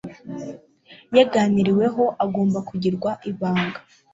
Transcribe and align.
yaganiriweho 1.17 2.03
agomba 2.25 2.59
kugirwa 2.69 3.11
ibanga 3.29 3.79